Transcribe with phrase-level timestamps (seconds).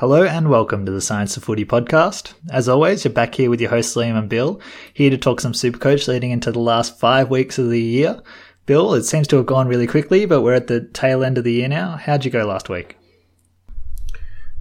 [0.00, 2.32] Hello and welcome to the Science of Footy podcast.
[2.50, 4.58] As always, you're back here with your hosts Liam and Bill,
[4.94, 8.22] here to talk some Supercoach leading into the last five weeks of the year.
[8.64, 11.44] Bill, it seems to have gone really quickly, but we're at the tail end of
[11.44, 11.98] the year now.
[11.98, 12.96] How'd you go last week?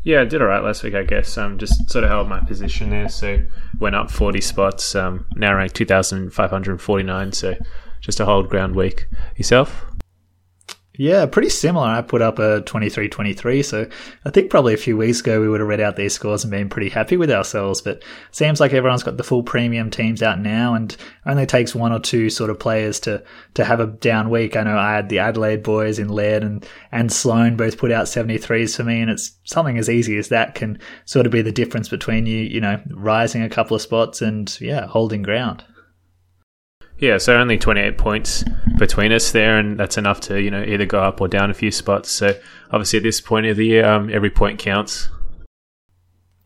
[0.03, 1.37] Yeah, I did all right last week, I guess.
[1.37, 3.37] Um, just sort of held my position there, so
[3.79, 4.93] went up 40 spots.
[4.93, 7.55] Um, now ranked 2,549, so
[8.01, 9.07] just a hold ground week.
[9.37, 9.88] Yourself?
[10.99, 11.87] Yeah, pretty similar.
[11.87, 13.63] I put up a 23 23.
[13.63, 13.87] So
[14.25, 16.51] I think probably a few weeks ago we would have read out these scores and
[16.51, 17.81] been pretty happy with ourselves.
[17.81, 21.93] But seems like everyone's got the full premium teams out now and only takes one
[21.93, 24.57] or two sort of players to, to have a down week.
[24.57, 28.07] I know I had the Adelaide boys in Laird and, and Sloane both put out
[28.07, 28.99] 73s for me.
[28.99, 32.39] And it's something as easy as that can sort of be the difference between you,
[32.39, 35.63] you know, rising a couple of spots and yeah, holding ground.
[36.99, 38.43] Yeah, so only 28 points
[38.77, 41.53] between us there, and that's enough to you know either go up or down a
[41.53, 42.11] few spots.
[42.11, 42.37] So
[42.71, 45.09] obviously at this point of the year, um, every point counts.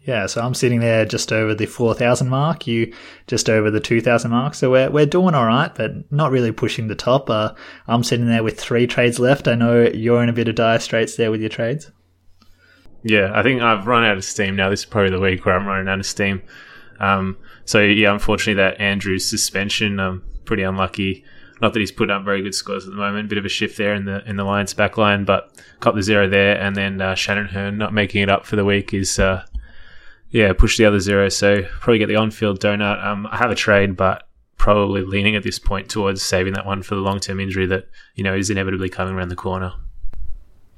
[0.06, 2.94] Yeah, so I'm sitting there just over the 4,000 mark, you
[3.26, 4.54] just over the 2,000 mark.
[4.54, 7.30] So we're, we're doing all right, but not really pushing the top.
[7.30, 7.54] Uh,
[7.88, 9.48] I'm sitting there with three trades left.
[9.48, 11.90] I know you're in a bit of dire straits there with your trades.
[13.02, 14.70] Yeah, I think I've run out of steam now.
[14.70, 16.42] This is probably the week where I'm running out of steam.
[17.00, 21.24] Um, so yeah, unfortunately, that Andrews suspension um, pretty unlucky.
[21.62, 23.30] Not that he's putting up very good scores at the moment.
[23.30, 26.04] Bit of a shift there in the in the Lions back line, but got the
[26.04, 29.20] zero there, and then uh, Shannon Hurn not making it up for the week is
[29.20, 29.46] uh,
[30.30, 31.30] yeah push the other zero.
[31.30, 33.04] So probably get the on field donut.
[33.04, 34.28] Um, I have a trade, but
[34.58, 37.88] probably leaning at this point towards saving that one for the long term injury that
[38.16, 39.74] you know is inevitably coming around the corner.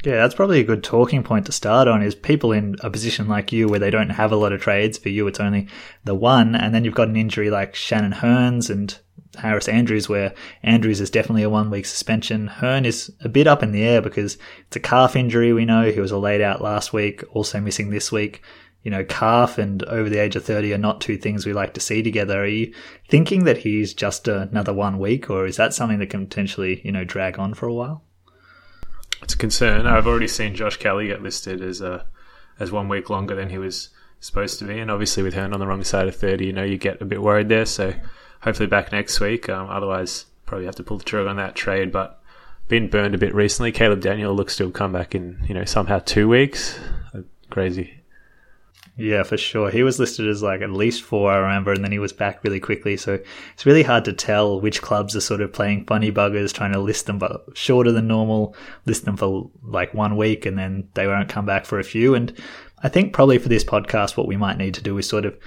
[0.06, 3.28] Yeah, that's probably a good talking point to start on is people in a position
[3.28, 5.00] like you where they don't have a lot of trades.
[5.00, 5.68] For you, it's only
[6.04, 6.54] the one.
[6.54, 9.00] And then you've got an injury like Shannon Hurn's and
[9.36, 12.48] Harris Andrews, where Andrews is definitely a one week suspension.
[12.48, 14.38] Hurn is a bit up in the air because
[14.68, 15.54] it's a calf injury.
[15.54, 18.42] We know he was a laid out last week, also missing this week.
[18.84, 21.74] You know, calf and over the age of 30 are not two things we like
[21.74, 22.44] to see together.
[22.44, 22.74] Are you
[23.10, 26.92] thinking that he's just another one week, or is that something that can potentially, you
[26.92, 28.04] know, drag on for a while?
[29.24, 29.88] It's a concern.
[29.88, 32.06] I've already seen Josh Kelly get listed as a
[32.60, 35.60] as one week longer than he was supposed to be, and obviously with Hurn on
[35.60, 37.66] the wrong side of 30, you know, you get a bit worried there.
[37.66, 37.94] So
[38.46, 39.50] hopefully back next week.
[39.50, 41.92] Um, otherwise, probably have to pull the trigger on that trade.
[41.92, 42.22] But
[42.70, 43.74] been burned a bit recently.
[43.74, 46.80] Caleb Daniel looks to come back in, you know, somehow two weeks.
[47.50, 48.02] Crazy.
[48.98, 49.70] Yeah, for sure.
[49.70, 52.44] He was listed as like at least four, I remember, and then he was back
[52.46, 52.96] really quickly.
[52.96, 53.20] So
[53.54, 56.80] it's really hard to tell which clubs are sort of playing funny buggers, trying to
[56.80, 61.08] list them but shorter than normal, list them for like one week, and then they
[61.08, 62.16] won't come back for a few.
[62.16, 62.32] And
[62.84, 65.38] I think probably for this podcast, what we might need to do is sort of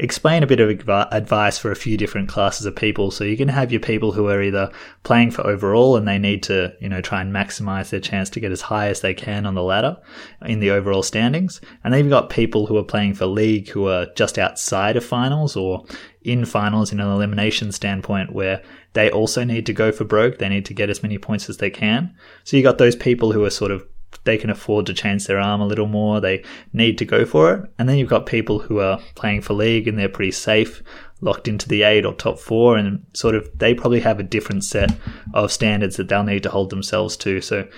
[0.00, 3.10] explain a bit of advice for a few different classes of people.
[3.10, 4.70] So you can have your people who are either
[5.02, 8.40] playing for overall and they need to, you know, try and maximize their chance to
[8.40, 9.96] get as high as they can on the ladder
[10.42, 11.60] in the overall standings.
[11.82, 15.04] And then you've got people who are playing for league who are just outside of
[15.04, 15.84] finals or
[16.22, 20.38] in finals in an elimination standpoint where they also need to go for broke.
[20.38, 22.14] They need to get as many points as they can.
[22.44, 23.84] So you got those people who are sort of
[24.24, 26.20] they can afford to change their arm a little more.
[26.20, 27.70] They need to go for it.
[27.78, 30.82] And then you've got people who are playing for league and they're pretty safe,
[31.20, 34.64] locked into the eight or top four, and sort of they probably have a different
[34.64, 34.90] set
[35.34, 37.40] of standards that they'll need to hold themselves to.
[37.40, 37.68] So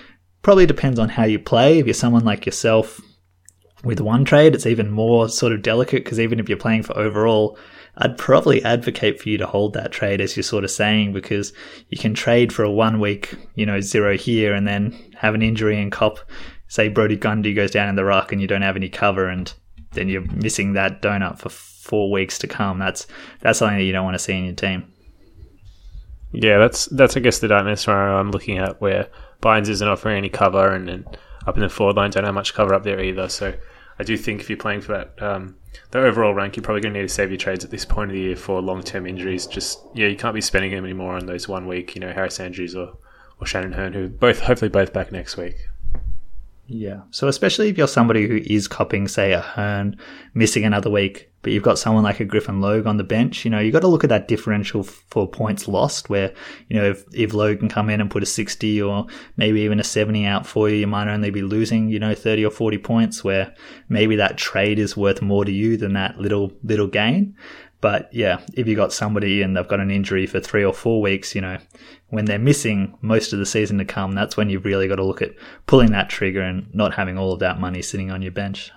[0.42, 1.78] probably depends on how you play.
[1.78, 3.00] If you're someone like yourself
[3.84, 6.96] with one trade, it's even more sort of delicate because even if you're playing for
[6.98, 7.58] overall,
[7.96, 11.52] I'd probably advocate for you to hold that trade as you're sort of saying because
[11.88, 15.42] you can trade for a one week, you know, zero here and then have an
[15.42, 16.18] injury and cop,
[16.68, 19.52] say Brodie Grundy goes down in the ruck and you don't have any cover and
[19.92, 22.78] then you're missing that donut for four weeks to come.
[22.78, 23.06] That's
[23.40, 24.92] that's something that you don't want to see in your team.
[26.32, 29.08] Yeah, that's that's I guess the nightmare scenario I'm looking at where
[29.42, 32.54] Bynes isn't offering any cover and, and up in the forward line don't have much
[32.54, 33.28] cover up there either.
[33.28, 33.54] So
[33.98, 35.56] I do think if you're playing for that um,
[35.90, 38.10] the overall rank, you're probably going to need to save your trades at this point
[38.10, 39.46] of the year for long term injuries.
[39.46, 42.40] Just yeah, you can't be spending them anymore on those one week, you know, Harris
[42.40, 42.96] Andrews or
[43.40, 45.56] or Shannon Hurn, who both hopefully both back next week.
[46.72, 47.00] Yeah.
[47.10, 49.96] So especially if you're somebody who is copying, say, a Hurn,
[50.34, 53.50] missing another week, but you've got someone like a Griffin Logue on the bench, you
[53.50, 56.32] know, you've got to look at that differential for points lost where,
[56.68, 59.80] you know, if, if Logue can come in and put a 60 or maybe even
[59.80, 62.78] a 70 out for you, you might only be losing, you know, 30 or 40
[62.78, 63.52] points where
[63.88, 67.34] maybe that trade is worth more to you than that little, little gain.
[67.80, 71.00] But yeah, if you got somebody and they've got an injury for three or four
[71.00, 71.58] weeks, you know,
[72.08, 75.04] when they're missing most of the season to come, that's when you've really got to
[75.04, 75.34] look at
[75.66, 78.70] pulling that trigger and not having all of that money sitting on your bench.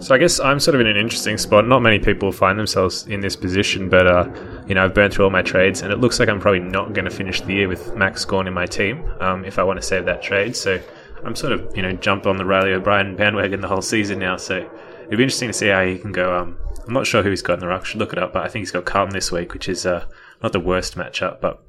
[0.00, 1.66] So I guess I'm sort of in an interesting spot.
[1.66, 4.28] Not many people find themselves in this position, but uh,
[4.66, 6.92] you know I've burned through all my trades, and it looks like I'm probably not
[6.92, 9.80] going to finish the year with Max Gawn in my team um, if I want
[9.80, 10.56] to save that trade.
[10.56, 10.80] So
[11.24, 14.36] I'm sort of you know jumped on the Riley O'Brien bandwagon the whole season now,
[14.36, 16.36] so it'd be interesting to see how he can go.
[16.36, 17.84] Um, I'm not sure who he's got in the ruck.
[17.84, 20.06] Should look it up, but I think he's got Carlton this week, which is uh,
[20.42, 21.62] not the worst matchup, but.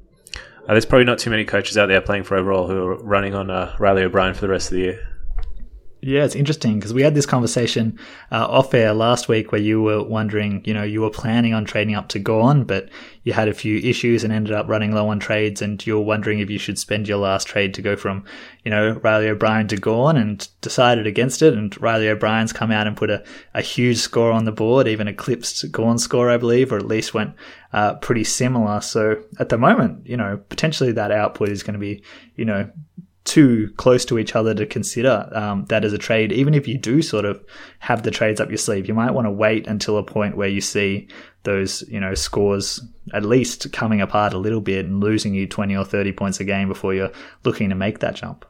[0.66, 3.34] Uh, there's probably not too many coaches out there playing for overall who are running
[3.34, 5.13] on uh, Riley O'Brien for the rest of the year.
[6.06, 7.98] Yeah, it's interesting because we had this conversation
[8.30, 11.64] uh, off air last week where you were wondering, you know, you were planning on
[11.64, 12.90] trading up to Gawn, but
[13.22, 16.04] you had a few issues and ended up running low on trades, and you were
[16.04, 18.22] wondering if you should spend your last trade to go from,
[18.66, 21.54] you know, Riley O'Brien to Gawn, and decided against it.
[21.54, 23.24] And Riley O'Brien's come out and put a,
[23.54, 27.14] a huge score on the board, even eclipsed Gawn's score, I believe, or at least
[27.14, 27.34] went
[27.72, 28.82] uh, pretty similar.
[28.82, 32.02] So at the moment, you know, potentially that output is going to be,
[32.36, 32.70] you know,
[33.24, 36.30] too close to each other to consider um, that as a trade.
[36.30, 37.42] Even if you do sort of
[37.78, 40.48] have the trades up your sleeve, you might want to wait until a point where
[40.48, 41.08] you see
[41.44, 42.80] those, you know, scores
[43.12, 46.44] at least coming apart a little bit and losing you 20 or 30 points a
[46.44, 47.12] game before you're
[47.44, 48.44] looking to make that jump.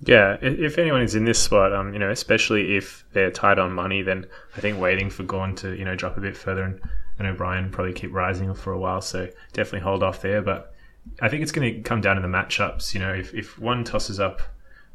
[0.00, 3.72] Yeah, if anyone is in this spot, um, you know, especially if they're tight on
[3.72, 4.26] money, then
[4.56, 6.80] I think waiting for Gawn to, you know, drop a bit further and,
[7.18, 9.00] and O'Brien probably keep rising for a while.
[9.00, 10.42] So definitely hold off there.
[10.42, 10.73] But
[11.20, 12.94] I think it's going to come down to the matchups.
[12.94, 14.42] You know, if, if one tosses up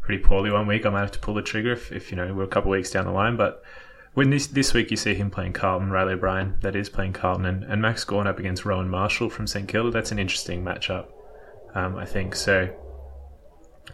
[0.02, 2.34] pretty poorly one week, I might have to pull the trigger if, if you know
[2.34, 3.38] we're a couple weeks down the line.
[3.38, 3.64] But
[4.14, 7.46] when this this week you see him playing Carlton, Riley O'Brien, that is playing Carlton,
[7.46, 11.08] and, and Max Gawn up against Rowan Marshall from St Kilda, that's an interesting matchup.
[11.76, 12.76] Um, I think so.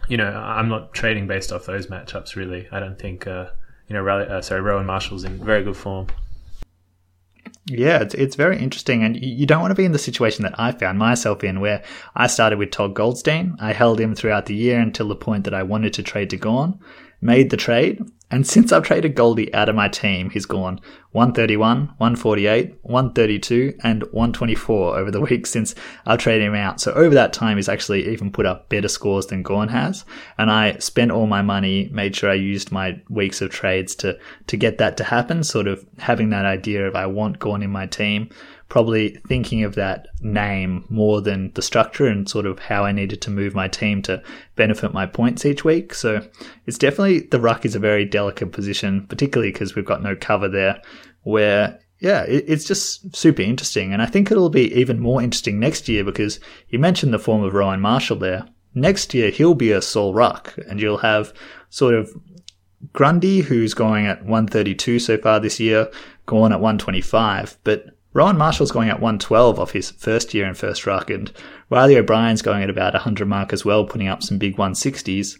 [0.08, 2.68] You know, I'm not trading based off those matchups really.
[2.72, 3.50] I don't think uh,
[3.88, 6.08] you know, Riley, uh, sorry, Rowan Marshall's in very good form.
[7.68, 9.02] Yeah, it's, it's very interesting.
[9.02, 11.82] And you don't want to be in the situation that I found myself in where
[12.14, 13.56] I started with Todd Goldstein.
[13.58, 16.36] I held him throughout the year until the point that I wanted to trade to
[16.36, 16.78] Gawn,
[17.20, 20.80] made the trade, and since I've traded Goldie out of my team, he's gone
[21.12, 26.80] 131, 148, 132, and 124 over the week since I've traded him out.
[26.80, 30.04] So over that time, he's actually even put up better scores than Gawn has.
[30.38, 34.18] And I spent all my money, made sure I used my weeks of trades to,
[34.48, 37.70] to get that to happen, sort of having that idea of I want Gawn in
[37.70, 38.30] my team
[38.68, 43.20] probably thinking of that name more than the structure and sort of how I needed
[43.22, 44.22] to move my team to
[44.56, 45.94] benefit my points each week.
[45.94, 46.26] So
[46.66, 50.48] it's definitely the ruck is a very delicate position, particularly because we've got no cover
[50.48, 50.80] there
[51.22, 53.92] where yeah, it's just super interesting.
[53.92, 56.38] And I think it'll be even more interesting next year because
[56.68, 58.46] you mentioned the form of Rowan Marshall there.
[58.74, 61.32] Next year, he'll be a sole ruck and you'll have
[61.70, 62.14] sort of
[62.92, 65.90] Grundy, who's going at 132 so far this year,
[66.26, 67.56] Gawn at 125.
[67.64, 71.30] But Rowan Marshall's going at 112 off his first year in first ruck, and
[71.68, 75.38] Riley O'Brien's going at about 100 mark as well, putting up some big 160s.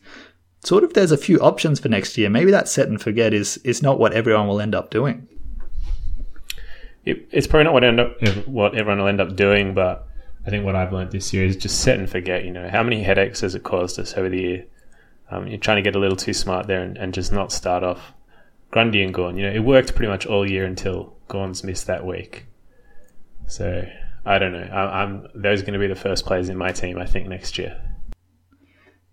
[0.63, 2.29] Sort of, there's a few options for next year.
[2.29, 5.27] Maybe that set and forget is is not what everyone will end up doing.
[7.07, 10.07] It, it's probably not what end up what everyone will end up doing, but
[10.47, 12.45] I think what I've learned this year is just set and forget.
[12.45, 14.67] You know, how many headaches has it caused us over the year?
[15.31, 17.83] Um, you're trying to get a little too smart there and, and just not start
[17.83, 18.13] off
[18.71, 19.39] Grundy and Gawn.
[19.39, 22.45] You know, it worked pretty much all year until Gawn's missed that week.
[23.47, 23.87] So
[24.25, 24.69] I don't know.
[24.73, 26.99] I, am those are going to be the first players in my team.
[26.99, 27.81] I think next year.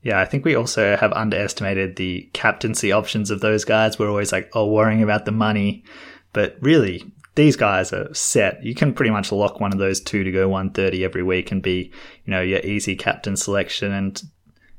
[0.01, 3.97] Yeah, I think we also have underestimated the captaincy options of those guys.
[3.97, 5.85] We're always like, oh, worrying about the money,
[6.33, 8.63] but really, these guys are set.
[8.63, 11.61] You can pretty much lock one of those two to go 130 every week and
[11.61, 11.91] be,
[12.25, 13.91] you know, your easy captain selection.
[13.91, 14.21] And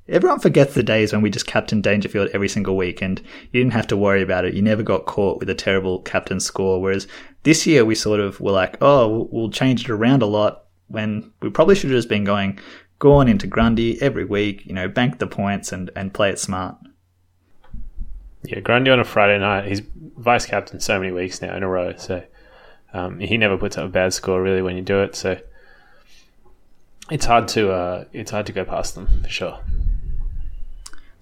[0.08, 3.18] everyone forgets the days when we just captain Dangerfield every single week and
[3.50, 4.54] you didn't have to worry about it.
[4.54, 6.80] You never got caught with a terrible captain score.
[6.80, 7.08] Whereas
[7.44, 11.32] this year we sort of were like, oh, we'll change it around a lot when
[11.40, 12.58] we probably should have just been going,
[12.98, 16.76] going into Grundy every week, you know, bank the points and, and play it smart.
[18.42, 19.66] Yeah, Grundy on a Friday night.
[19.66, 19.80] He's
[20.16, 21.94] vice captain so many weeks now in a row.
[21.96, 22.22] So
[22.92, 25.14] um, he never puts up a bad score really when you do it.
[25.14, 25.38] So
[27.10, 29.60] it's hard to uh, it's hard to go past them for sure.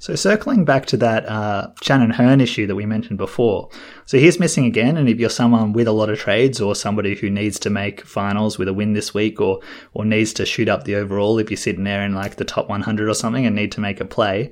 [0.02, 3.68] So circling back to that uh, Shannon Hurn issue that we mentioned before,
[4.04, 4.96] so he's missing again.
[4.96, 8.04] And if you're someone with a lot of trades or somebody who needs to make
[8.04, 9.60] finals with a win this week or
[9.94, 12.68] or needs to shoot up the overall, if you're sitting there in like the top
[12.68, 14.50] 100 or something and need to make a play,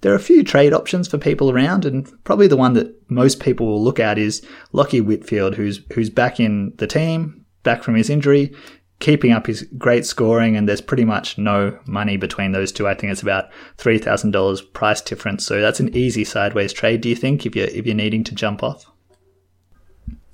[0.00, 3.38] there are a few trade options for people around, and probably the one that most
[3.38, 4.40] people will look at is
[4.72, 8.54] Lachie Whitfield, who's who's back in the team, back from his injury
[8.98, 12.88] keeping up his great scoring, and there's pretty much no money between those two.
[12.88, 17.00] I think it's about three thousand dollars price difference, so that's an easy sideways trade.
[17.00, 18.86] Do you think if you're if you're needing to jump off?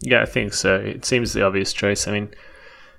[0.01, 0.77] Yeah, I think so.
[0.77, 2.09] It seems the obvious choice.
[2.09, 2.35] I mean,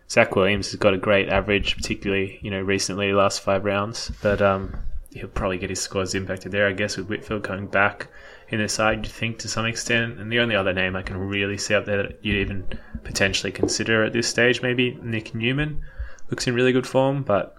[0.09, 4.41] Zac Williams has got a great average, particularly you know recently, last five rounds, but
[4.41, 4.77] um,
[5.11, 8.09] he'll probably get his scores impacted there, I guess, with Whitfield coming back
[8.53, 10.19] in the side, you think, to some extent.
[10.19, 13.51] And the only other name I can really see up there that you'd even potentially
[13.51, 15.81] consider at this stage, maybe Nick Newman
[16.29, 17.57] looks in really good form, but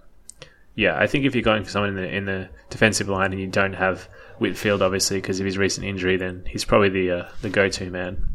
[0.75, 3.39] yeah, I think if you're going for someone in the in the defensive line and
[3.39, 4.09] you don't have
[4.39, 7.89] Whitfield, obviously because of his recent injury, then he's probably the uh, the go to
[7.89, 8.27] man.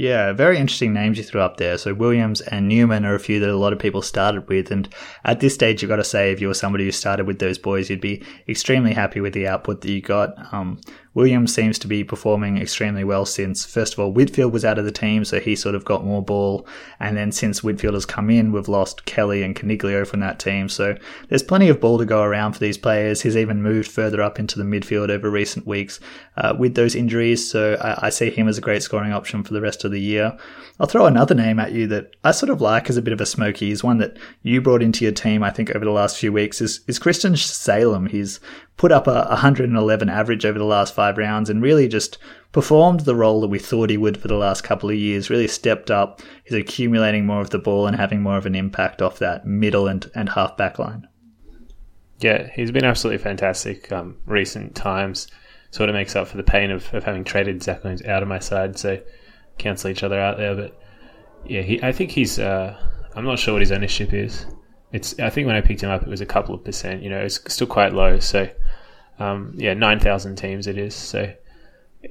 [0.00, 1.76] Yeah, very interesting names you threw up there.
[1.76, 4.88] So Williams and Newman are a few that a lot of people started with, and
[5.24, 7.58] at this stage, you've got to say if you were somebody who started with those
[7.58, 10.54] boys, you'd be extremely happy with the output that you got.
[10.54, 10.80] Um,
[11.12, 14.84] Williams seems to be performing extremely well since, first of all, Whitfield was out of
[14.84, 16.66] the team, so he sort of got more ball.
[17.00, 20.68] And then since Whitfield has come in, we've lost Kelly and Coniglio from that team.
[20.68, 20.96] So
[21.28, 23.22] there's plenty of ball to go around for these players.
[23.22, 25.98] He's even moved further up into the midfield over recent weeks
[26.36, 27.50] uh, with those injuries.
[27.50, 30.00] So I, I see him as a great scoring option for the rest of the
[30.00, 30.38] year.
[30.78, 33.20] I'll throw another name at you that I sort of like as a bit of
[33.20, 33.68] a smoky.
[33.68, 36.60] He's one that you brought into your team, I think, over the last few weeks.
[36.60, 38.06] Is is Christian Salem?
[38.06, 38.40] He's
[38.80, 42.18] put up a 111 average over the last five rounds and really just
[42.52, 45.30] performed the role that we thought he would for the last couple of years.
[45.30, 46.20] Really stepped up.
[46.44, 49.88] He's accumulating more of the ball and having more of an impact off that middle
[49.88, 51.08] and and half back line.
[52.18, 53.90] Yeah, he's been absolutely fantastic.
[53.90, 55.26] Um, recent times
[55.70, 58.28] sort of makes up for the pain of, of having traded Zac Williams out of
[58.28, 58.78] my side.
[58.78, 59.00] So
[59.56, 60.54] cancel each other out there.
[60.54, 60.78] But
[61.46, 62.38] yeah, he, I think he's.
[62.38, 62.76] Uh,
[63.14, 64.44] I'm not sure what his ownership is.
[64.92, 65.18] It's.
[65.18, 67.02] I think when I picked him up, it was a couple of percent.
[67.02, 68.18] You know, it's still quite low.
[68.20, 68.50] So
[69.20, 70.94] um, yeah, nine thousand teams it is.
[70.94, 71.32] So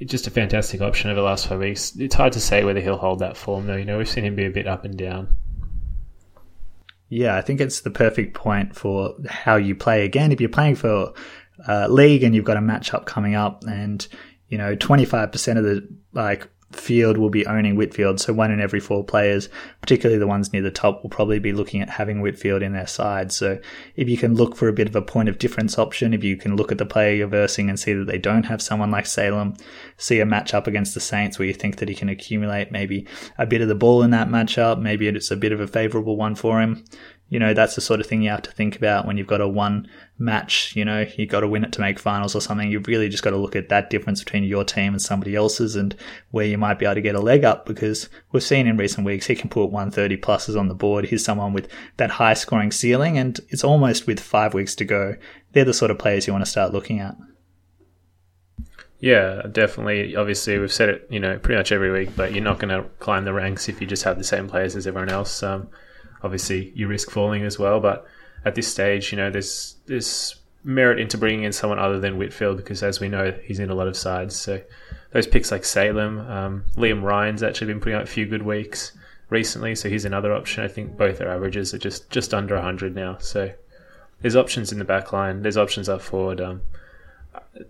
[0.05, 1.95] just a fantastic option over the last five weeks.
[1.97, 3.75] It's hard to say whether he'll hold that form though.
[3.75, 5.35] You know, we've seen him be a bit up and down.
[7.09, 10.05] Yeah, I think it's the perfect point for how you play.
[10.05, 11.13] Again, if you're playing for
[11.89, 14.07] league and you've got a matchup coming up, and
[14.47, 18.19] you know, 25% of the like field will be owning Whitfield.
[18.19, 19.49] So one in every four players,
[19.81, 22.87] particularly the ones near the top, will probably be looking at having Whitfield in their
[22.87, 23.31] side.
[23.31, 23.59] So
[23.95, 26.37] if you can look for a bit of a point of difference option, if you
[26.37, 29.05] can look at the player you're versing and see that they don't have someone like
[29.05, 29.55] Salem,
[29.97, 33.07] see a match up against the Saints where you think that he can accumulate maybe
[33.37, 36.17] a bit of the ball in that matchup, maybe it's a bit of a favorable
[36.17, 36.83] one for him
[37.29, 39.39] you know, that's the sort of thing you have to think about when you've got
[39.39, 42.71] a one match, you know, you've got to win it to make finals or something.
[42.71, 45.75] You've really just got to look at that difference between your team and somebody else's
[45.75, 45.95] and
[46.31, 49.05] where you might be able to get a leg up because we've seen in recent
[49.05, 51.05] weeks he can put 130 pluses on the board.
[51.05, 55.15] He's someone with that high scoring ceiling and it's almost with five weeks to go.
[55.51, 57.15] They're the sort of players you want to start looking at.
[58.99, 60.15] Yeah, definitely.
[60.15, 62.89] Obviously, we've said it, you know, pretty much every week, but you're not going to
[62.99, 65.41] climb the ranks if you just have the same players as everyone else.
[65.41, 65.69] Um,
[66.23, 67.79] obviously you risk falling as well.
[67.79, 68.05] But
[68.45, 72.57] at this stage, you know, there's there's merit into bringing in someone other than Whitfield
[72.57, 74.35] because, as we know, he's in a lot of sides.
[74.35, 74.61] So
[75.11, 78.91] those picks like Salem, um, Liam Ryan's actually been putting out a few good weeks
[79.29, 80.63] recently, so he's another option.
[80.63, 83.17] I think both their averages are just just under 100 now.
[83.19, 83.51] So
[84.21, 85.41] there's options in the back line.
[85.41, 86.41] There's options up forward.
[86.41, 86.61] Um,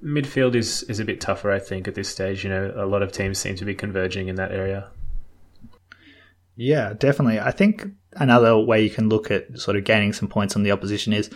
[0.03, 2.43] midfield is is a bit tougher, I think, at this stage.
[2.43, 4.87] You know, a lot of teams seem to be converging in that area.
[6.55, 7.39] Yeah, definitely.
[7.39, 10.71] I think another way you can look at sort of gaining some points on the
[10.71, 11.29] opposition is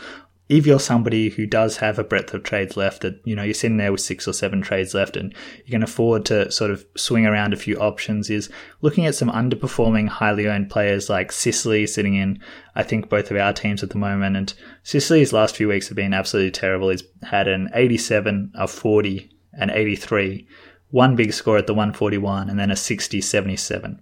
[0.50, 3.54] if you're somebody who does have a breadth of trades left that you know you're
[3.54, 5.34] sitting there with six or seven trades left and
[5.66, 8.50] you can afford to sort of swing around a few options is
[8.82, 12.40] looking at some underperforming highly owned players like Sicily sitting in
[12.76, 14.36] I think both of our teams at the moment.
[14.36, 14.54] And
[14.84, 16.90] Sicily's last few weeks have been absolutely terrible.
[16.90, 20.48] He's had an 87 a 40 and 83
[20.90, 24.02] one big score at the 141 and then a 60 77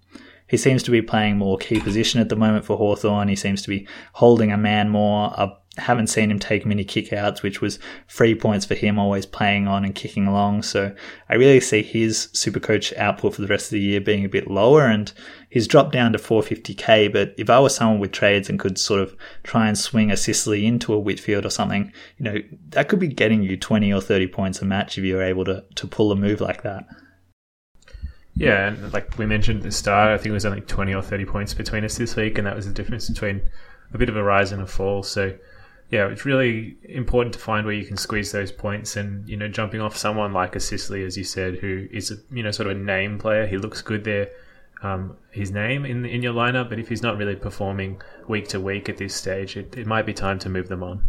[0.51, 3.29] he seems to be playing more key position at the moment for Hawthorn.
[3.29, 5.33] He seems to be holding a man more.
[5.39, 9.69] I haven't seen him take many kickouts, which was free points for him, always playing
[9.69, 10.63] on and kicking along.
[10.63, 10.93] So
[11.29, 14.29] I really see his super coach output for the rest of the year being a
[14.29, 15.13] bit lower and
[15.49, 17.13] he's dropped down to 450k.
[17.13, 20.17] But if I was someone with trades and could sort of try and swing a
[20.17, 22.35] Sicily into a Whitfield or something, you know,
[22.71, 25.63] that could be getting you 20 or 30 points a match if you're able to,
[25.75, 26.83] to pull a move like that.
[28.35, 31.01] Yeah, and like we mentioned at the start, I think it was only 20 or
[31.01, 33.41] 30 points between us this week, and that was the difference between
[33.93, 35.03] a bit of a rise and a fall.
[35.03, 35.37] So,
[35.89, 38.95] yeah, it's really important to find where you can squeeze those points.
[38.95, 42.15] And, you know, jumping off someone like a Sicily, as you said, who is, a,
[42.33, 44.29] you know, sort of a name player, he looks good there,
[44.81, 46.69] um, his name in, in your lineup.
[46.69, 50.05] But if he's not really performing week to week at this stage, it, it might
[50.05, 51.03] be time to move them on.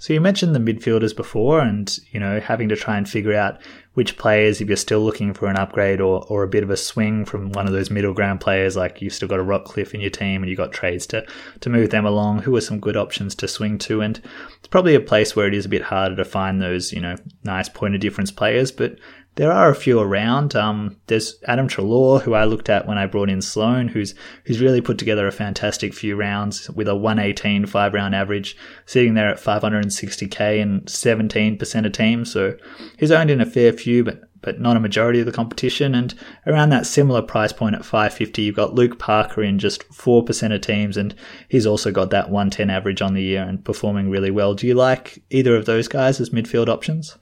[0.00, 3.60] So you mentioned the midfielders before, and you know having to try and figure out
[3.94, 6.76] which players, if you're still looking for an upgrade or, or a bit of a
[6.76, 10.00] swing from one of those middle ground players, like you've still got a Rockliff in
[10.00, 11.26] your team and you've got trades to
[11.60, 12.42] to move them along.
[12.42, 14.00] Who are some good options to swing to?
[14.00, 14.20] And
[14.58, 17.16] it's probably a place where it is a bit harder to find those you know
[17.42, 18.96] nice point of difference players, but
[19.40, 20.54] there are a few around.
[20.54, 24.60] Um, there's Adam Treloar, who I looked at when I brought in Sloane, who's who's
[24.60, 28.54] really put together a fantastic few rounds with a 118 five round average,
[28.84, 32.30] sitting there at 560k and 17% of teams.
[32.30, 32.54] So
[32.98, 35.94] he's owned in a fair few, but but not a majority of the competition.
[35.94, 36.14] And
[36.46, 40.60] around that similar price point at 550, you've got Luke Parker in just 4% of
[40.60, 41.14] teams, and
[41.48, 44.52] he's also got that 110 average on the year and performing really well.
[44.52, 47.16] Do you like either of those guys as midfield options?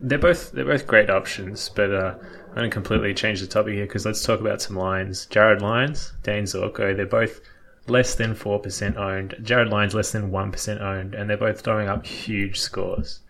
[0.00, 2.14] They're both they're both great options, but uh,
[2.48, 5.26] I'm going to completely change the topic here because let's talk about some lines.
[5.30, 7.40] Jarryd Lyons, Dayne Zorko, they're both
[7.88, 9.34] less than 4% owned.
[9.42, 13.20] Jarryd Lyons less than 1% owned, and they're both throwing up huge scores.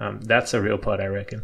[0.00, 1.42] Um, that's a real pot, I reckon.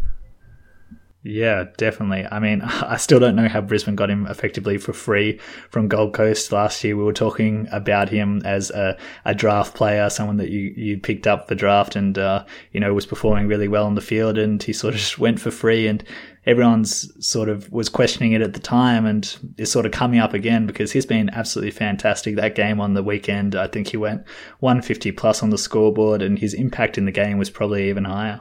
[1.27, 2.27] Yeah, definitely.
[2.31, 5.41] I mean, I still don't know how Brisbane got him effectively for free
[5.71, 6.97] from Gold Coast last year.
[6.97, 11.27] We were talking about him as a, a draft player, someone that you, you picked
[11.27, 14.63] up for draft and, uh, you know, was performing really well on the field and
[14.63, 16.05] he sort of just went for free and
[16.45, 20.35] everyone's sort of was questioning it at the time and is sort of coming up
[20.35, 22.37] again because he's been absolutely fantastic.
[22.37, 24.27] That game on the weekend, I think he went
[24.61, 28.41] 150 plus on the scoreboard and his impact in the game was probably even higher.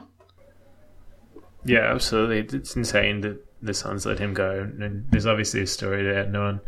[1.64, 2.58] Yeah, absolutely.
[2.58, 6.26] It's insane that the Suns let him go, and there's obviously a story there.
[6.26, 6.60] No one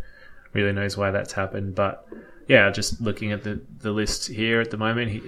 [0.52, 2.06] really knows why that's happened, but
[2.48, 5.22] yeah, just looking at the the list here at the moment, he,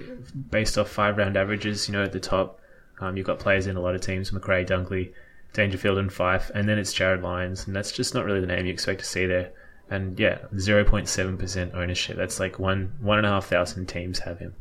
[0.49, 2.59] based off five round averages, you know, at the top,
[2.99, 5.13] um, you've got players in a lot of teams: Macrae, Dunkley,
[5.53, 8.65] Dangerfield, and Fyfe, and then it's Jarryd Lyons, and that's just not really the name
[8.65, 9.51] you expect to see there.
[9.89, 12.15] And yeah, zero point seven percent ownership.
[12.15, 14.55] That's like one one and a half thousand teams have him.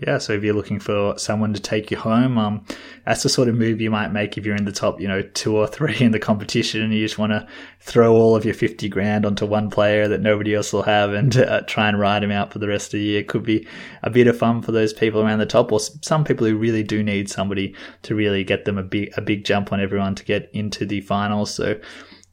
[0.00, 2.64] Yeah, so if you're looking for someone to take you home, um,
[3.04, 5.22] that's the sort of move you might make if you're in the top, you know,
[5.22, 7.44] two or three in the competition and you just want to
[7.80, 11.36] throw all of your 50 grand onto one player that nobody else will have and
[11.36, 13.24] uh, try and ride him out for the rest of the year.
[13.24, 13.66] Could be
[14.04, 16.84] a bit of fun for those people around the top or some people who really
[16.84, 20.24] do need somebody to really get them a big, a big jump on everyone to
[20.24, 21.52] get into the finals.
[21.52, 21.80] So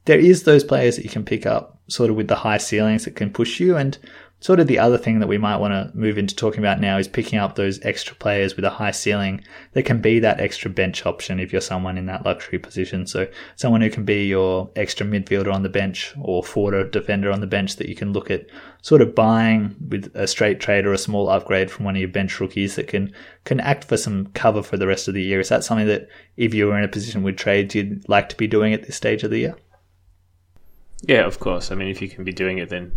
[0.04, 3.04] there is those players that you can pick up sort of with the high ceilings
[3.04, 3.98] that can push you and
[4.38, 6.98] Sort of the other thing that we might want to move into talking about now
[6.98, 10.70] is picking up those extra players with a high ceiling that can be that extra
[10.70, 13.06] bench option if you're someone in that luxury position.
[13.06, 17.32] So someone who can be your extra midfielder on the bench or forward or defender
[17.32, 18.46] on the bench that you can look at
[18.82, 22.08] sort of buying with a straight trade or a small upgrade from one of your
[22.10, 23.12] bench rookies that can
[23.44, 25.40] can act for some cover for the rest of the year.
[25.40, 28.36] Is that something that if you were in a position with trades you'd like to
[28.36, 29.56] be doing at this stage of the year?
[31.02, 31.70] Yeah, of course.
[31.70, 32.92] I mean, if you can be doing it, then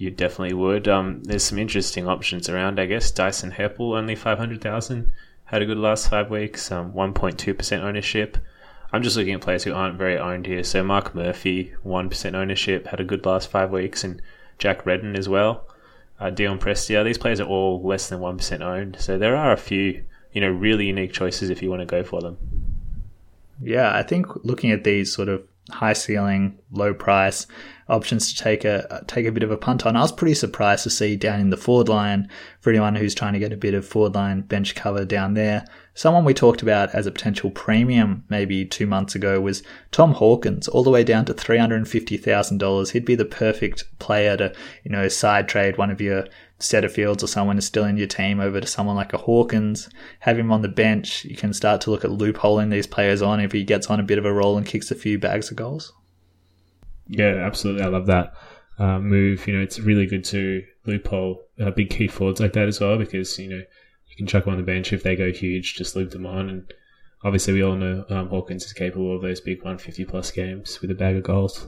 [0.00, 0.88] you definitely would.
[0.88, 3.10] Um, there's some interesting options around, I guess.
[3.10, 5.12] Dyson Heppell, only 500,000,
[5.44, 8.38] had a good last five weeks, um, 1.2% ownership.
[8.94, 10.64] I'm just looking at players who aren't very owned here.
[10.64, 14.22] So Mark Murphy, 1% ownership, had a good last five weeks, and
[14.56, 15.66] Jack Redden as well.
[16.18, 18.96] Uh, Dion Prestia, these players are all less than 1% owned.
[18.98, 22.02] So there are a few, you know, really unique choices if you want to go
[22.02, 22.38] for them.
[23.62, 27.46] Yeah, I think looking at these sort of high ceiling, low price
[27.90, 29.96] options to take a take a bit of a punt on.
[29.96, 32.28] I was pretty surprised to see down in the forward line
[32.60, 35.64] for anyone who's trying to get a bit of forward line bench cover down there.
[35.94, 40.68] Someone we talked about as a potential premium maybe two months ago was Tom Hawkins,
[40.68, 42.90] all the way down to three hundred and fifty thousand dollars.
[42.90, 46.26] He'd be the perfect player to you know side trade one of your
[46.58, 49.18] set of Setterfields or someone is still in your team over to someone like a
[49.18, 49.88] Hawkins,
[50.20, 51.24] have him on the bench.
[51.24, 54.04] You can start to look at loopholing these players on if he gets on a
[54.04, 55.92] bit of a roll and kicks a few bags of goals.
[57.10, 57.82] Yeah, absolutely.
[57.82, 58.34] I love that
[58.78, 59.46] uh, move.
[59.46, 62.96] You know, it's really good to loophole uh, big key forwards like that as well
[62.98, 65.96] because, you know, you can chuck them on the bench if they go huge, just
[65.96, 66.48] loop them on.
[66.48, 66.72] And
[67.24, 70.90] obviously, we all know um, Hawkins is capable of those big 150 plus games with
[70.90, 71.66] a bag of goals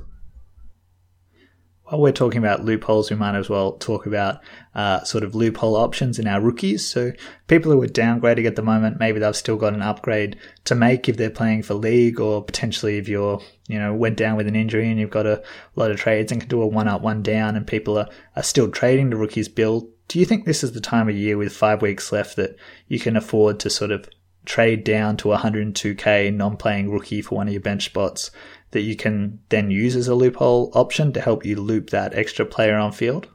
[1.93, 4.41] while we're talking about loopholes, we might as well talk about
[4.75, 6.89] uh, sort of loophole options in our rookies.
[6.89, 7.13] So
[7.49, 11.07] people who are downgrading at the moment, maybe they've still got an upgrade to make
[11.07, 14.57] if they're playing for league, or potentially if you're, you know, went down with an
[14.57, 15.43] injury and you've got a
[15.77, 18.43] lot of trades and can do a one up, one down, and people are, are
[18.43, 19.87] still trading the rookies build.
[20.09, 22.57] Do you think this is the time of year with five weeks left that
[22.89, 24.09] you can afford to sort of
[24.47, 28.31] trade down to 102k non-playing rookie for one of your bench spots
[28.73, 32.45] that you can then use as a loophole option to help you loop that extra
[32.45, 33.29] player on field?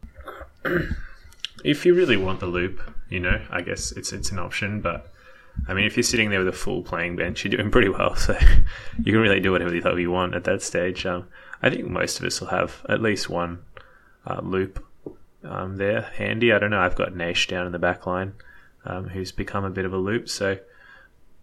[1.63, 4.79] If you really want the loop, you know, I guess it's it's an option.
[4.79, 5.11] But
[5.67, 8.15] I mean, if you're sitting there with a full playing bench, you're doing pretty well.
[8.15, 8.37] So
[9.03, 11.05] you can really do whatever the hell you want at that stage.
[11.05, 11.27] Um,
[11.61, 13.59] I think most of us will have at least one
[14.25, 14.85] uh, loop
[15.43, 16.53] um, there handy.
[16.53, 16.79] I don't know.
[16.79, 18.33] I've got Nash down in the back line,
[18.85, 20.29] um, who's become a bit of a loop.
[20.29, 20.59] So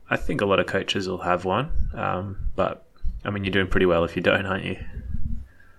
[0.09, 1.71] I think a lot of coaches will have one.
[1.93, 2.84] Um, but
[3.25, 4.77] I mean, you're doing pretty well if you don't, aren't you?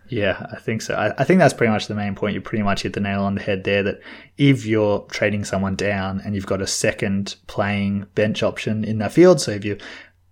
[0.08, 0.94] Yeah, I think so.
[0.94, 2.36] I, I, think that's pretty much the main point.
[2.36, 4.02] You pretty much hit the nail on the head there that
[4.38, 9.14] if you're trading someone down and you've got a second playing bench option in that
[9.14, 9.78] field, so if you're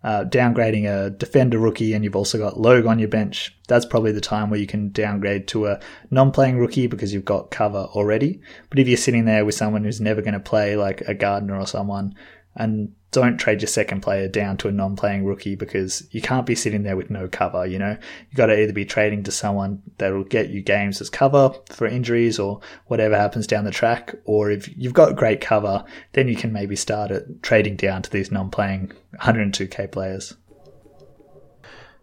[0.04, 4.12] uh, downgrading a defender rookie and you've also got Logue on your bench, that's probably
[4.12, 5.80] the time where you can downgrade to a
[6.12, 8.42] non playing rookie because you've got cover already.
[8.70, 11.58] But if you're sitting there with someone who's never going to play, like a Gardner
[11.58, 12.14] or someone,
[12.56, 16.56] and don't trade your second player down to a non-playing rookie because you can't be
[16.56, 17.66] sitting there with no cover.
[17.66, 17.96] You know,
[18.30, 21.88] you got to either be trading to someone that'll get you games as cover for
[21.88, 26.36] injuries or whatever happens down the track, or if you've got great cover, then you
[26.36, 30.34] can maybe start at trading down to these non-playing 102k players.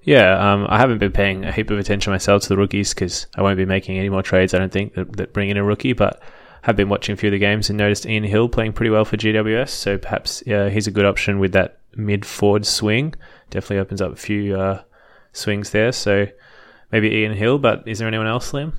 [0.03, 3.27] Yeah, um, I haven't been paying a heap of attention myself to the rookies because
[3.35, 4.55] I won't be making any more trades.
[4.55, 6.23] I don't think that, that bring in a rookie, but
[6.63, 9.05] have been watching a few of the games and noticed Ian Hill playing pretty well
[9.05, 9.71] for GWS.
[9.71, 13.15] So perhaps yeah, he's a good option with that mid forward swing.
[13.51, 14.83] Definitely opens up a few uh,
[15.33, 15.93] swings there.
[15.93, 16.27] So
[16.93, 18.73] maybe Ian Hill, but is there anyone else, Liam?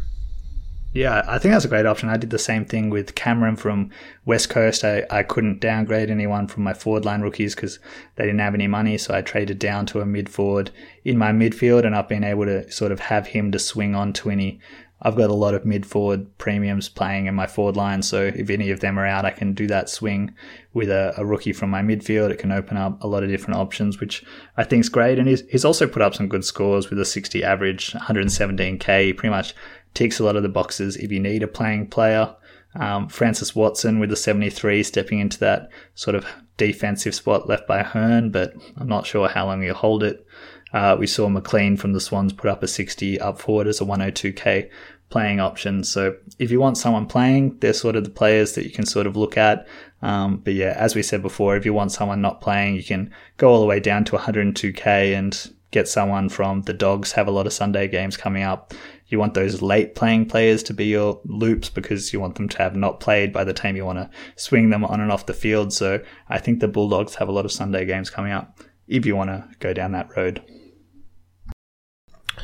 [0.94, 2.10] Yeah, I think that's a great option.
[2.10, 3.92] I did the same thing with Cameron from
[4.26, 4.84] West Coast.
[4.84, 7.80] I, I couldn't downgrade anyone from my forward line rookies because
[8.18, 8.98] they didn't have any money.
[8.98, 10.72] So I traded down to a mid forward
[11.06, 14.12] in my midfield and I've been able to sort of have him to swing on
[14.14, 14.60] to any.
[15.04, 18.02] I've got a lot of mid forward premiums playing in my forward line.
[18.04, 20.34] So if any of them are out, I can do that swing
[20.74, 22.30] with a, a rookie from my midfield.
[22.30, 24.24] It can open up a lot of different options, which
[24.58, 25.18] I think is great.
[25.18, 29.32] And he's, he's also put up some good scores with a 60 average, 117k, pretty
[29.32, 29.56] much
[29.94, 32.36] ticks a lot of the boxes if you need a playing player.
[32.76, 36.26] Um, Francis Watson with a 73 stepping into that sort of
[36.58, 40.26] defensive spot left by Hurn, but I'm not sure how long he'll hold it.
[40.74, 43.86] Uh, we saw McLean from the Swans put up a 60 up forward as a
[43.86, 44.70] 102k
[45.10, 45.84] playing option.
[45.84, 49.08] So if you want someone playing, they're sort of the players that you can sort
[49.08, 49.68] of look at.
[50.02, 53.14] Um, but yeah, as we said before, if you want someone not playing, you can
[53.38, 57.12] go all the way down to 102k and get someone from the Dogs.
[57.14, 58.74] Have a lot of Sunday games coming up
[59.12, 62.58] you want those late playing players to be your loops because you want them to
[62.60, 65.34] have not played by the time you want to swing them on and off the
[65.34, 65.74] field.
[65.74, 69.16] So I think the Bulldogs have a lot of Sunday games coming up if you
[69.16, 70.42] want to go down that road.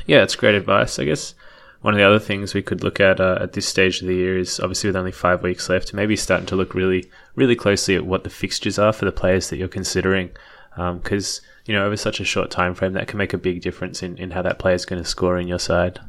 [0.08, 0.98] Yeah, it's great advice.
[0.98, 1.36] I guess
[1.82, 4.15] one of the other things we could look at uh, at this stage of the
[4.15, 7.96] year is obviously with only five weeks left, maybe starting to look really, really closely
[7.96, 10.32] at what the fixtures are for the players that you're considering.
[10.76, 13.62] Because, um, you know, over such a short time frame, that can make a big
[13.62, 16.00] difference in, in how that player is going to score in your side.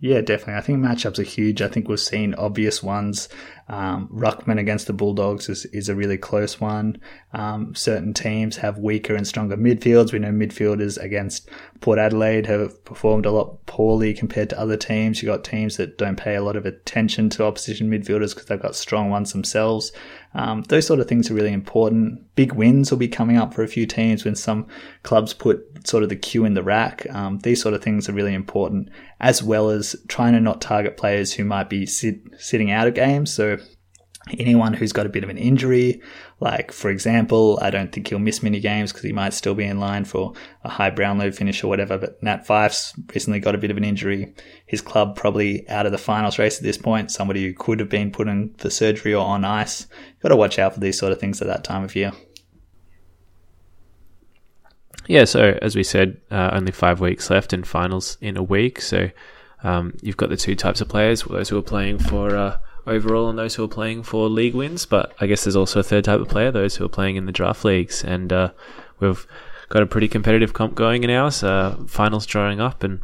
[0.00, 0.54] Yeah, definitely.
[0.54, 1.62] I think matchups are huge.
[1.62, 3.28] I think we've seen obvious ones.
[3.68, 7.00] Um, Ruckman against the Bulldogs is, is a really close one.
[7.32, 10.12] Um, certain teams have weaker and stronger midfields.
[10.12, 11.48] We know midfielders against
[11.80, 15.22] Port Adelaide have performed a lot poorly compared to other teams.
[15.22, 18.60] You've got teams that don't pay a lot of attention to opposition midfielders because they've
[18.60, 19.92] got strong ones themselves.
[20.34, 22.34] Um, those sort of things are really important.
[22.34, 24.66] Big wins will be coming up for a few teams when some
[25.02, 27.06] clubs put sort of the cue in the rack.
[27.14, 28.88] Um, these sort of things are really important,
[29.20, 32.94] as well as trying to not target players who might be sit, sitting out of
[32.94, 33.32] games.
[33.32, 33.58] So
[34.38, 36.00] anyone who's got a bit of an injury,
[36.40, 39.64] like for example, I don't think he'll miss many games because he might still be
[39.64, 40.32] in line for
[40.62, 41.98] a high Brownlow finish or whatever.
[41.98, 44.34] But Nat Fyfe's recently got a bit of an injury.
[44.66, 47.10] His club probably out of the finals race at this point.
[47.10, 49.86] Somebody who could have been put in for surgery or on ice.
[50.22, 52.12] Got to watch out for these sort of things at that time of year.
[55.06, 58.80] Yeah, so as we said, uh, only five weeks left and finals in a week.
[58.80, 59.10] So
[59.62, 63.26] um, you've got the two types of players: those who are playing for uh, overall
[63.26, 64.86] on those who are playing for league wins.
[64.86, 67.26] But I guess there's also a third type of player: those who are playing in
[67.26, 68.04] the draft leagues.
[68.04, 68.50] And uh,
[69.00, 69.26] we've
[69.68, 71.42] got a pretty competitive comp going in ours.
[71.42, 73.00] Uh, finals drawing up, and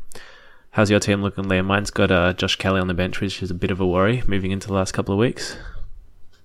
[0.70, 1.66] how's your team looking, Liam?
[1.66, 4.22] Mine's got uh, Josh Kelly on the bench, which is a bit of a worry
[4.26, 5.56] moving into the last couple of weeks.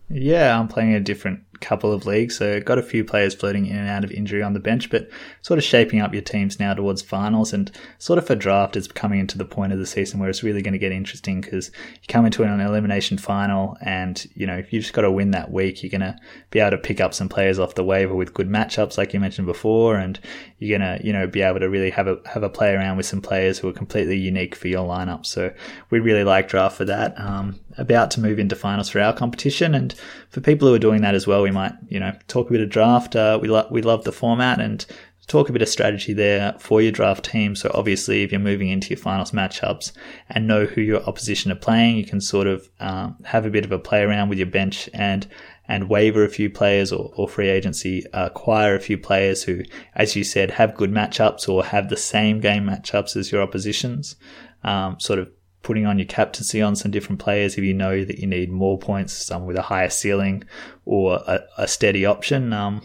[0.09, 3.75] Yeah, I'm playing a different couple of leagues, so got a few players floating in
[3.75, 5.09] and out of injury on the bench, but
[5.41, 8.87] sort of shaping up your teams now towards finals and sort of for draft is
[8.87, 11.71] coming into the point of the season where it's really going to get interesting because
[11.93, 15.31] you come into an elimination final and you know if you've just got to win
[15.31, 16.15] that week, you're going to
[16.51, 19.19] be able to pick up some players off the waiver with good matchups like you
[19.19, 20.19] mentioned before, and
[20.59, 22.97] you're going to you know be able to really have a have a play around
[22.97, 25.25] with some players who are completely unique for your lineup.
[25.25, 25.53] So
[25.89, 27.19] we really like draft for that.
[27.19, 29.93] Um, about to move into finals for our competition, and
[30.35, 32.59] for people who are doing that as well we might, you know, talk a bit
[32.59, 33.15] of draft.
[33.15, 34.85] Uh, we love we love the format and
[35.27, 37.55] talk a bit of strategy there for your draft team.
[37.55, 39.93] So obviously, if you're moving into your finals matchups
[40.29, 43.63] and know who your opposition are playing, you can sort of um, have a bit
[43.63, 45.25] of a play around with your bench and
[45.69, 49.63] and waiver a few players or, or free agency acquire a few players who,
[49.95, 54.17] as you said, have good matchups or have the same game matchups as your oppositions.
[54.65, 55.31] Um, sort of
[55.65, 58.77] putting on your captaincy on some different players if you know that you need more
[58.77, 60.43] points, some with a higher ceiling
[60.85, 62.53] or a, a steady option.
[62.53, 62.83] Um,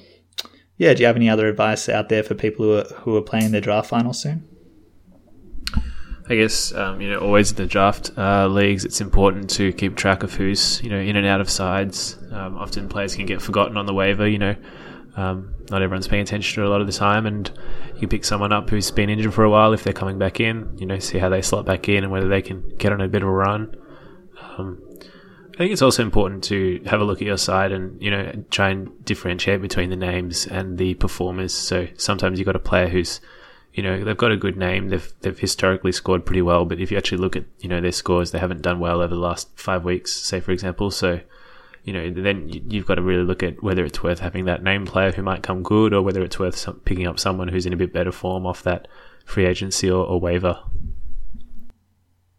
[0.79, 3.23] yeah, do you have any other advice out there for people who are who are
[3.23, 4.49] playing their draft final soon?
[6.27, 9.95] I guess um, you know always in the draft uh, leagues, it's important to keep
[9.95, 12.17] track of who's you know in and out of sides.
[12.33, 14.27] Um, often players can get forgotten on the waiver.
[14.27, 14.57] You know,
[15.21, 17.51] um, not everyone's paying attention to a lot of the time, and
[17.97, 20.79] you pick someone up who's been injured for a while if they're coming back in.
[20.79, 23.09] You know, see how they slot back in and whether they can get on a
[23.09, 23.77] bit of a run.
[24.57, 24.83] Um,
[25.55, 28.33] I think it's also important to have a look at your side and you know
[28.51, 31.53] try and differentiate between the names and the performers.
[31.53, 33.21] So sometimes you've got a player who's
[33.75, 36.91] you know they've got a good name, they've they've historically scored pretty well, but if
[36.91, 39.51] you actually look at you know their scores, they haven't done well over the last
[39.55, 40.91] five weeks, say for example.
[40.91, 41.21] So
[41.85, 44.87] you know then you've got to really look at whether it's worth having that name
[44.87, 47.73] player who might come good, or whether it's worth some, picking up someone who's in
[47.73, 48.89] a bit better form off that
[49.25, 50.63] free agency or, or waiver.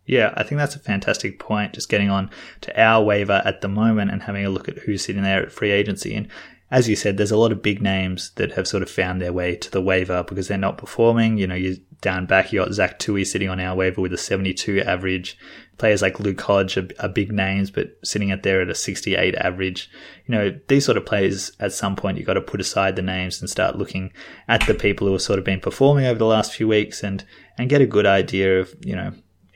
[0.06, 1.74] Yeah, I think that's a fantastic point.
[1.74, 2.30] Just getting on
[2.62, 5.52] to our waiver at the moment and having a look at who's sitting there at
[5.52, 6.16] free agency.
[6.16, 6.28] And
[6.70, 9.34] as you said, there's a lot of big names that have sort of found their
[9.34, 11.38] way to the waiver because they're not performing.
[11.38, 14.18] You know, you're down back, you got Zac Tuohy sitting on our waiver with a
[14.18, 15.38] 72 average.
[15.82, 19.34] Players like Luke Hodge are, are big names, but sitting at there at a 68
[19.34, 19.90] average.
[20.28, 23.02] You know, these sort of players, at some point, you've got to put aside the
[23.02, 24.14] names and start looking
[24.48, 27.26] at the people who have sort of been performing over the last few weeks and,
[27.58, 29.12] and get a good idea of, you know,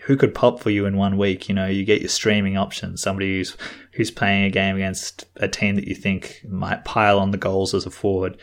[0.05, 1.47] who could pop for you in one week?
[1.47, 3.55] You know, you get your streaming options, somebody who's
[3.91, 7.75] who's playing a game against a team that you think might pile on the goals
[7.75, 8.35] as a forward.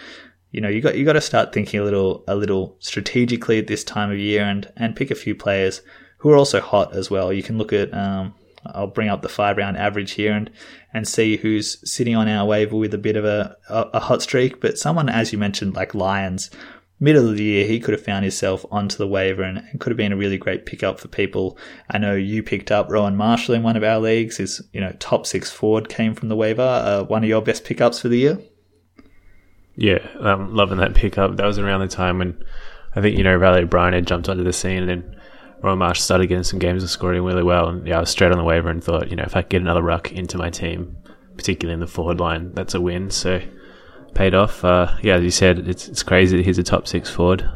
[0.53, 3.67] You know, you got you got to start thinking a little a little strategically at
[3.67, 5.83] this time of year and and pick a few players
[6.23, 7.33] who are also hot as well.
[7.33, 8.33] You can look at um,
[8.65, 10.51] I'll bring up the five round average here and
[10.95, 14.23] and see who's sitting on our waiver with a bit of a, a, a hot
[14.23, 14.61] streak.
[14.61, 16.49] But someone, as you mentioned, like Lyons,
[17.01, 19.91] middle of the year, he could have found himself onto the waiver and, and, could
[19.91, 21.59] have been a really great pickup for people.
[21.91, 24.37] I know you picked up Rowan Marshall in one of our leagues.
[24.37, 26.63] His you know top six forward came from the waiver.
[26.63, 28.39] Uh, one of your best pickups for the year.
[29.75, 31.37] Yeah, um, loving that pickup.
[31.37, 32.45] That was around the time when
[32.95, 35.17] I think you know Riley O'Brien had jumped onto the scene and then.
[35.63, 38.33] Rowan Marshall started getting some games and scoring really well, and yeah, I was straight
[38.33, 40.51] on the waiver and thought, you know, if I could get another ruck into my
[40.51, 40.97] team,
[41.37, 43.11] particularly in the forward line, that's a win.
[43.11, 43.41] So
[44.15, 44.65] paid off.
[44.65, 47.49] Uh, yeah, as you said, it's it's crazy he's a top six forward.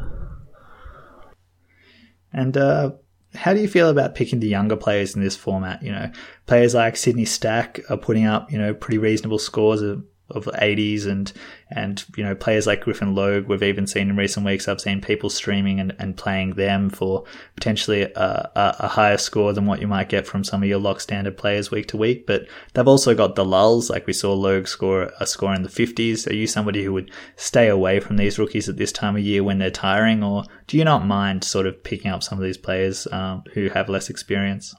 [2.31, 2.91] And uh,
[3.35, 5.83] how do you feel about picking the younger players in this format?
[5.83, 6.11] You know,
[6.45, 10.51] players like Sydney Stack are putting up you know pretty reasonable scores of of the
[10.51, 11.31] 80s and
[11.69, 15.01] and you know players like Griffin Logue we've even seen in recent weeks I've seen
[15.01, 17.23] people streaming and, and playing them for
[17.55, 18.11] potentially a,
[18.55, 21.37] a, a, higher score than what you might get from some of your lock standard
[21.37, 23.89] players week to week but they've also got the lulls.
[23.89, 27.11] Like we saw Logue score a score in the 50s are you somebody who would
[27.35, 30.77] stay away from these rookies at this time of year when they're tiring or do
[30.77, 34.09] you not mind sort of picking up some of these players um, who have less
[34.09, 34.75] experience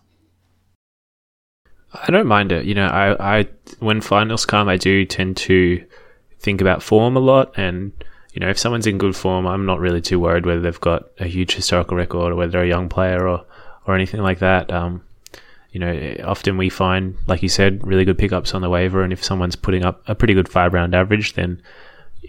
[1.92, 2.64] I don't mind it.
[2.66, 3.48] You know, I, I
[3.78, 5.84] when finals come, I do tend to
[6.38, 7.92] think about form a lot, and
[8.32, 11.08] you know, if someone's in good form, I'm not really too worried whether they've got
[11.18, 13.44] a huge historical record or whether they're a young player or
[13.86, 14.70] or anything like that.
[14.70, 15.02] Um,
[15.72, 19.12] you know, often we find, like you said, really good pickups on the waiver, and
[19.12, 21.62] if someone's putting up a pretty good five round average, then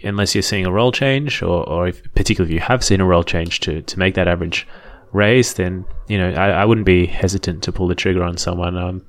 [0.02, 3.04] unless you're seeing a role change, or, or if, particularly if you have seen a
[3.04, 4.66] role change to, to make that average
[5.12, 8.76] raise, then you know I, I wouldn't be hesitant to pull the trigger on someone.
[8.76, 9.02] Um,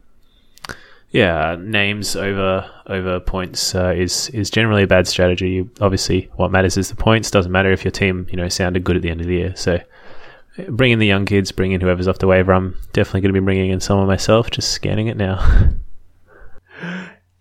[1.12, 5.70] yeah, names over over points uh, is is generally a bad strategy.
[5.82, 7.30] Obviously, what matters is the points.
[7.30, 9.56] Doesn't matter if your team you know sounded good at the end of the year.
[9.58, 9.80] So,
[10.70, 12.54] bring in the young kids, bring in whoever's off the waiver.
[12.54, 14.52] I'm definitely going to be bringing in someone myself.
[14.52, 15.74] Just scanning it now.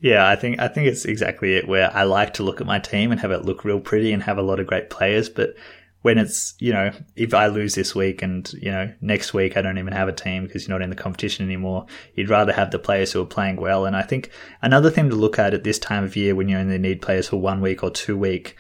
[0.01, 1.69] yeah, I think I think it's exactly it.
[1.69, 4.25] Where I like to look at my team and have it look real pretty and
[4.25, 5.55] have a lot of great players, but
[6.03, 9.63] when it's, you know, if I lose this week and, you know, next week I
[9.63, 12.71] don't even have a team because you're not in the competition anymore, you'd rather have
[12.71, 13.85] the players who are playing well.
[13.85, 14.31] And I think
[14.63, 17.29] another thing to look at at this time of year when you only need players
[17.29, 18.57] for one week or two week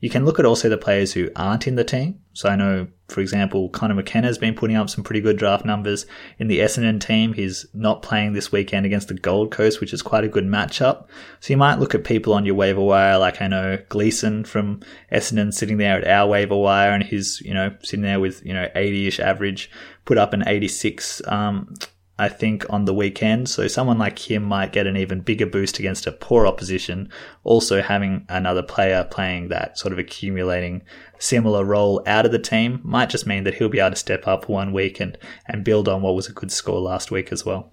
[0.00, 2.20] you can look at also the players who aren't in the team.
[2.32, 5.64] So I know, for example, Conor McKenna has been putting up some pretty good draft
[5.64, 6.06] numbers
[6.38, 7.34] in the Essendon team.
[7.34, 11.06] He's not playing this weekend against the Gold Coast, which is quite a good matchup.
[11.40, 14.80] So you might look at people on your waiver wire, like I know Gleeson from
[15.12, 18.54] Essendon sitting there at our waiver wire, and he's you know sitting there with you
[18.54, 19.70] know 80ish average,
[20.06, 21.74] put up an 86 um,
[22.20, 23.48] I think, on the weekend.
[23.48, 27.08] So someone like him might get an even bigger boost against a poor opposition.
[27.44, 30.82] Also, having another player playing that sort of accumulating
[31.18, 34.28] similar role out of the team might just mean that he'll be able to step
[34.28, 37.46] up one week and, and build on what was a good score last week as
[37.46, 37.72] well.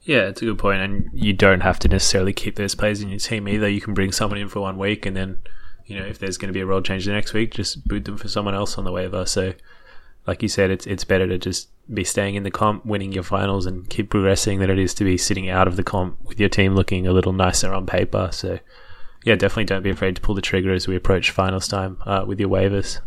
[0.00, 3.10] Yeah, it's a good point, and you don't have to necessarily keep those players in
[3.10, 3.68] your team either.
[3.68, 5.42] You can bring someone in for one week, and then,
[5.84, 8.06] you know, if there's going to be a role change the next week, just boot
[8.06, 9.26] them for someone else on the waiver.
[9.26, 9.52] So,
[10.26, 13.24] like you said, it's it's better to just be staying in the comp, winning your
[13.24, 16.38] finals, and keep progressing than it is to be sitting out of the comp with
[16.38, 18.30] your team looking a little nicer on paper.
[18.32, 18.60] So,
[19.24, 22.24] yeah, definitely don't be afraid to pull the trigger as we approach finals time uh,
[22.26, 23.00] with your waivers.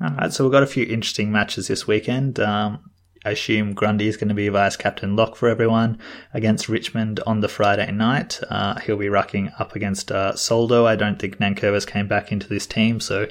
[0.00, 2.40] All right, so we've got a few interesting matches this weekend.
[2.40, 2.90] Um,
[3.24, 5.98] I assume Grundy is going to be vice captain lock for everyone
[6.34, 8.40] against Richmond on the Friday night.
[8.50, 10.86] Uh, he'll be rucking up against uh, Soldo.
[10.86, 13.28] I don't think Nankervis came back into this team, so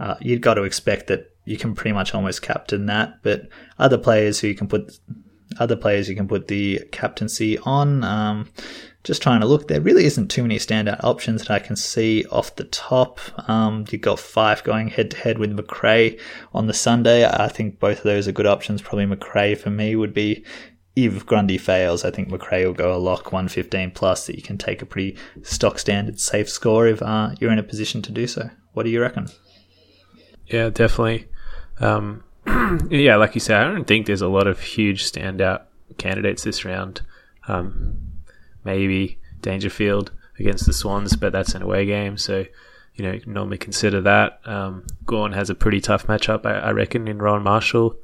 [0.00, 3.22] uh, you've got to expect that you can pretty much almost captain that.
[3.22, 4.98] But other players who you can put
[5.58, 8.02] other players you can put the captaincy on.
[8.02, 8.48] Um,
[9.04, 12.24] just trying to look, there really isn't too many standout options that I can see
[12.32, 13.20] off the top.
[13.48, 16.18] Um, you've got Fyfe going head to head with Macrae
[16.54, 17.26] on the Sunday.
[17.26, 18.80] I think both of those are good options.
[18.80, 20.44] Probably Macrae for me would be
[20.96, 24.56] if Grundy fails, I think Macrae will go a lock 115 plus that you can
[24.56, 28.26] take a pretty stock standard safe score if uh, you're in a position to do
[28.26, 28.48] so.
[28.72, 29.28] What do you reckon?
[30.46, 31.26] Yeah, definitely.
[31.78, 32.24] Um,
[32.90, 35.62] yeah, like you say, I don't think there's a lot of huge standout
[35.98, 37.02] candidates this round.
[37.48, 37.96] Um,
[38.64, 42.44] maybe Dangerfield against the Swans, but that's an away game, so
[42.94, 44.40] you know normally consider that.
[44.44, 47.96] Um, Gawn has a pretty tough matchup, I, I reckon, in Rowan Marshall.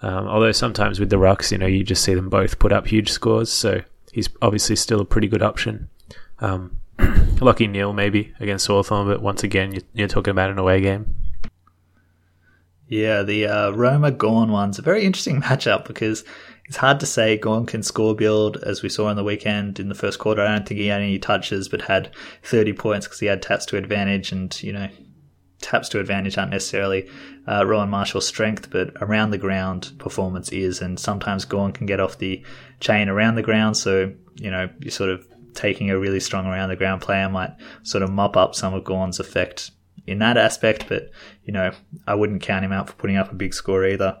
[0.00, 2.86] Um, although sometimes with the Rucks, you know, you just see them both put up
[2.86, 5.88] huge scores, so he's obviously still a pretty good option.
[6.40, 10.80] Um, Lachie Neale maybe against Hawthorn, but once again, you're, you're talking about an away
[10.80, 11.14] game.
[12.88, 16.24] Yeah, the uh, Roma Gawn one's a very interesting matchup because
[16.66, 19.88] it's hard to say Gawn can score build as we saw on the weekend in
[19.88, 20.42] the first quarter.
[20.42, 22.10] I don't think he had any touches, but had
[22.42, 24.88] 30 points because he had taps to advantage, and you know,
[25.60, 27.08] taps to advantage aren't necessarily
[27.46, 32.00] uh, Rowan Marshall's strength, but around the ground performance is, and sometimes Gawn can get
[32.00, 32.42] off the
[32.80, 33.76] chain around the ground.
[33.76, 37.52] So you know, you're sort of taking a really strong around the ground player might
[37.82, 39.72] sort of mop up some of Gawn's effect
[40.08, 41.10] in that aspect, but
[41.44, 41.70] you know,
[42.06, 44.18] I wouldn't count him out for putting up a big score either.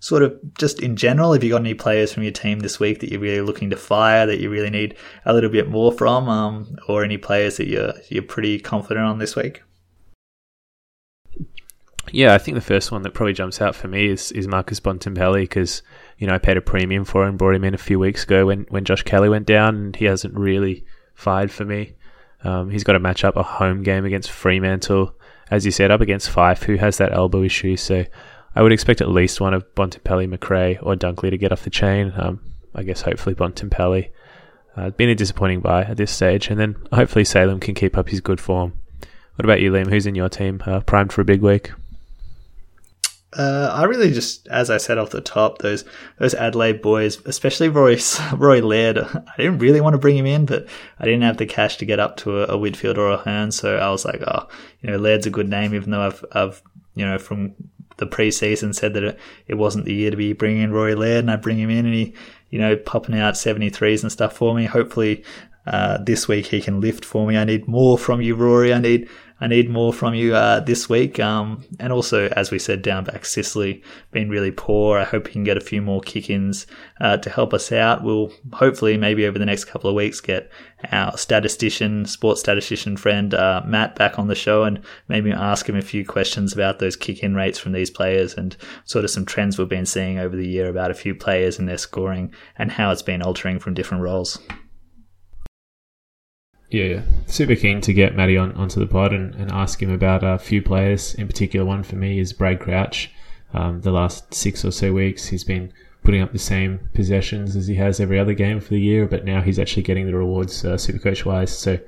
[0.00, 3.00] Sort of just in general, have you got any players from your team this week
[3.00, 6.28] that you're really looking to fire that you really need a little bit more from,
[6.28, 9.62] um, or any players that you're you're pretty confident on this week?
[12.10, 14.80] Yeah, I think the first one that probably jumps out for me is, is Marcus
[14.80, 15.82] Bontempelli because
[16.18, 18.46] you know I paid a premium for him, brought him in a few weeks ago
[18.46, 21.94] when when Josh Kelly went down, and he hasn't really fired for me.
[22.44, 25.14] Um, he's got to match up a home game against Fremantle,
[25.50, 27.76] as you said, up against Fyfe, who has that elbow issue.
[27.76, 28.04] So
[28.54, 31.70] I would expect at least one of Bontempelli, Macrae, or Dunkley to get off the
[31.70, 32.12] chain.
[32.16, 32.40] Um,
[32.74, 34.10] I guess hopefully Bontempelli.
[34.74, 38.08] Uh, been a disappointing buy at this stage, and then hopefully Salem can keep up
[38.08, 38.72] his good form.
[39.34, 39.90] What about you, Liam?
[39.90, 40.62] Who's in your team?
[40.64, 41.72] Uh, primed for a big week?
[43.34, 45.84] Uh, I really just, as I said off the top, those
[46.18, 47.98] those Adelaide boys, especially Roy
[48.34, 48.98] Roy Laird.
[48.98, 50.66] I didn't really want to bring him in, but
[50.98, 53.50] I didn't have the cash to get up to a, a Whitfield or a Hurn,
[53.50, 54.48] so I was like, oh,
[54.82, 56.62] you know, Laird's a good name, even though I've I've
[56.94, 57.54] you know from
[57.96, 61.24] the preseason said that it, it wasn't the year to be bringing in Roy Laird,
[61.24, 62.14] and I bring him in, and he
[62.50, 64.66] you know popping out seventy threes and stuff for me.
[64.66, 65.24] Hopefully,
[65.66, 67.38] uh, this week he can lift for me.
[67.38, 68.74] I need more from you, Rory.
[68.74, 69.08] I need
[69.42, 71.18] I need more from you uh, this week.
[71.18, 74.98] Um, and also, as we said, down back Sicily been really poor.
[74.98, 76.68] I hope you can get a few more kick-ins
[77.00, 78.04] uh, to help us out.
[78.04, 80.48] We'll hopefully maybe over the next couple of weeks get
[80.92, 85.76] our statistician, sports statistician friend uh, Matt back on the show and maybe ask him
[85.76, 89.58] a few questions about those kick-in rates from these players and sort of some trends
[89.58, 92.92] we've been seeing over the year about a few players and their scoring and how
[92.92, 94.38] it's been altering from different roles.
[96.72, 100.24] Yeah, super keen to get Matty on onto the pod and, and ask him about
[100.24, 101.14] a few players.
[101.14, 103.10] In particular, one for me is Brad Crouch.
[103.52, 105.70] Um, the last six or so weeks, he's been
[106.02, 109.26] putting up the same possessions as he has every other game for the year, but
[109.26, 111.56] now he's actually getting the rewards uh, super coach wise.
[111.56, 111.78] So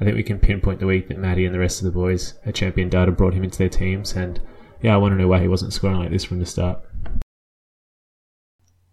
[0.00, 2.34] I think we can pinpoint the week that Matty and the rest of the boys
[2.46, 4.14] at Champion Data brought him into their teams.
[4.14, 4.40] And
[4.82, 6.78] yeah, I want to know why he wasn't scoring like this from the start.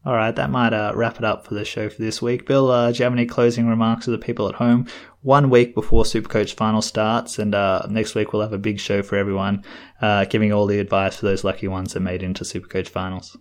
[0.05, 2.45] All right, that might uh, wrap it up for the show for this week.
[2.45, 4.85] Bill, uh, do you have any closing remarks for the people at home?
[5.23, 9.01] One week before Supercoach final starts, and uh, next week we'll have a big show
[9.01, 9.63] for everyone,
[10.01, 13.35] uh, giving all the advice for those lucky ones that made into Supercoach finals.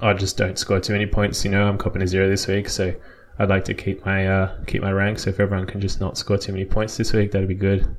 [0.00, 1.42] I just don't score too many points.
[1.46, 2.94] You know, I'm copping a zero this week, so
[3.38, 5.18] I'd like to keep my uh, keep my rank.
[5.18, 7.96] So if everyone can just not score too many points this week, that'd be good.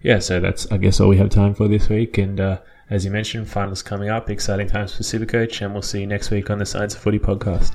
[0.00, 2.58] Yeah, so that's I guess all we have time for this week, and uh,
[2.94, 6.30] as you mentioned, finals coming up, exciting times for Supercoach, and we'll see you next
[6.30, 7.72] week on the Science of Footy podcast.